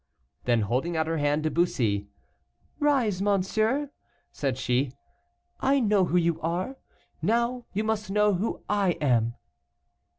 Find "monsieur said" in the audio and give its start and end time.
3.21-4.57